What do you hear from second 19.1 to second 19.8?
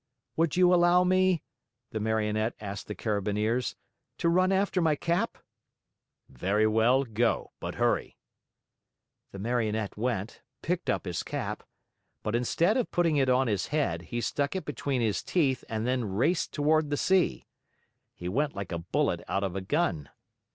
out of a